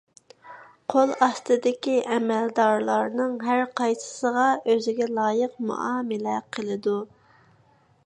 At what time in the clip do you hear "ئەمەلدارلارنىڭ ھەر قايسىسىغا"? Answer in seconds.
2.15-4.49